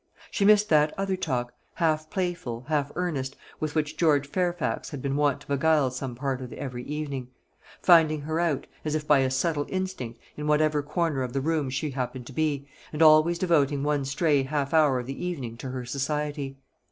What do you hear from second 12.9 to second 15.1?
and always devoting one stray half hour of